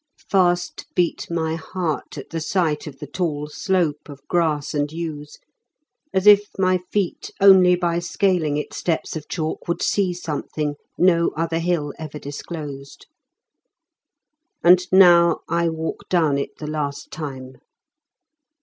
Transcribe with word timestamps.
Fast 0.31 0.87
beat 0.95 1.29
My 1.29 1.53
heart 1.53 2.17
at 2.17 2.31
the 2.31 2.41
sight 2.41 2.87
of 2.87 2.97
the 2.97 3.05
tall 3.05 3.45
slope 3.49 4.09
Or 4.09 4.17
grass 4.27 4.73
and 4.73 4.91
yews, 4.91 5.37
as 6.11 6.25
if 6.25 6.47
my 6.57 6.79
feet 6.91 7.29
Only 7.39 7.75
by 7.75 7.99
scaling 7.99 8.57
its 8.57 8.77
steps 8.77 9.15
of 9.15 9.27
chalk 9.29 9.67
Would 9.67 9.83
see 9.83 10.11
something 10.11 10.73
no 10.97 11.29
other 11.37 11.59
hill 11.59 11.93
Ever 11.99 12.17
disclosed. 12.17 13.05
And 14.63 14.79
now 14.91 15.41
I 15.47 15.69
walk 15.69 16.09
Down 16.09 16.39
it 16.39 16.57
the 16.57 16.65
last 16.65 17.11
time. 17.11 17.57